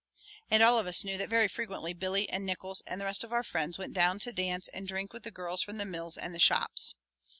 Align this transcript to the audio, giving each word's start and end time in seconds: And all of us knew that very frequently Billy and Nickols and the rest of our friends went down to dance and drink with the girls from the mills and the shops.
And 0.49 0.63
all 0.63 0.79
of 0.79 0.87
us 0.87 1.03
knew 1.05 1.15
that 1.19 1.29
very 1.29 1.47
frequently 1.47 1.93
Billy 1.93 2.27
and 2.27 2.43
Nickols 2.43 2.81
and 2.87 2.99
the 2.99 3.05
rest 3.05 3.23
of 3.23 3.31
our 3.31 3.43
friends 3.43 3.77
went 3.77 3.93
down 3.93 4.17
to 4.21 4.33
dance 4.33 4.67
and 4.69 4.87
drink 4.87 5.13
with 5.13 5.21
the 5.21 5.29
girls 5.29 5.61
from 5.61 5.77
the 5.77 5.85
mills 5.85 6.17
and 6.17 6.33
the 6.33 6.39
shops. 6.39 6.95